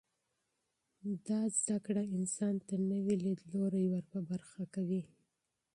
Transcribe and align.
دا 1.27 1.39
علم 1.85 2.09
انسان 2.19 2.55
ته 2.67 2.75
نوي 2.91 3.15
لیدلوري 3.25 3.85
ور 3.91 4.05
په 4.11 4.19
برخه 4.29 4.61
کوي. 4.75 5.01